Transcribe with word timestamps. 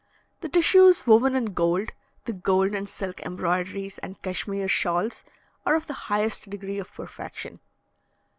The 0.39 0.49
tissues 0.49 1.05
woven 1.05 1.35
in 1.35 1.53
gold, 1.53 1.91
the 2.25 2.33
gold 2.33 2.73
and 2.73 2.89
silk 2.89 3.19
embroideries 3.21 3.99
and 3.99 4.19
Cashmere 4.23 4.67
shawls, 4.67 5.23
are 5.63 5.75
of 5.75 5.85
the 5.85 5.93
highest 6.09 6.49
degree 6.49 6.79
of 6.79 6.91
perfection. 6.91 7.59